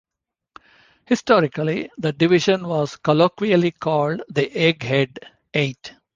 Historically, 1.05 1.91
the 1.99 2.11
division 2.11 2.67
was 2.67 2.95
colloquially 2.95 3.69
called 3.69 4.23
the 4.29 4.49
egghead 4.49 5.19
eight. 5.53 5.93